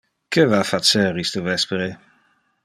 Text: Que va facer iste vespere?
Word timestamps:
Que 0.37 0.45
va 0.53 0.61
facer 0.69 1.11
iste 1.25 1.45
vespere? 1.49 1.91